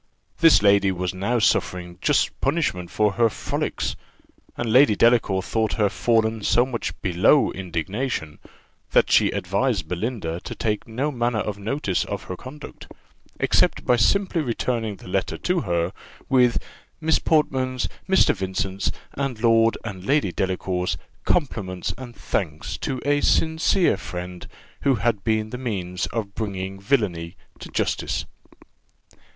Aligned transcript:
This 0.39 0.63
lady 0.63 0.91
was 0.91 1.13
now 1.13 1.37
suffering 1.37 1.99
just 2.01 2.41
punishment 2.41 2.89
for 2.89 3.11
her 3.13 3.29
frolics, 3.29 3.95
and 4.57 4.73
Lady 4.73 4.95
Delacour 4.95 5.43
thought 5.43 5.73
her 5.73 5.89
fallen 5.89 6.41
so 6.41 6.65
much 6.65 6.99
below 7.03 7.51
indignation, 7.51 8.39
that 8.93 9.11
she 9.11 9.29
advised 9.29 9.87
Belinda 9.87 10.39
to 10.43 10.55
take 10.55 10.87
no 10.87 11.11
manner 11.11 11.37
of 11.41 11.59
notice 11.59 12.03
of 12.05 12.23
her 12.23 12.35
conduct, 12.35 12.87
except 13.39 13.85
by 13.85 13.95
simply 13.95 14.41
returning 14.41 14.95
the 14.95 15.07
letter 15.07 15.37
to 15.37 15.59
her, 15.59 15.93
with 16.27 16.57
"Miss 16.99 17.19
Portman's, 17.19 17.87
Mr. 18.09 18.33
Vincent's, 18.33 18.91
and 19.13 19.39
Lord 19.39 19.77
and 19.85 20.03
Lady 20.03 20.31
Delacour's, 20.31 20.97
compliments 21.25 21.93
and 21.95 22.15
thanks 22.15 22.75
to 22.79 22.99
a 23.05 23.21
sincere 23.21 23.97
friend, 23.97 24.47
who 24.81 24.95
had 24.95 25.23
been 25.23 25.51
the 25.51 25.59
means 25.59 26.07
of 26.07 26.33
bringing 26.33 26.79
villany 26.79 27.37
to 27.59 27.69
justice." 27.69 28.25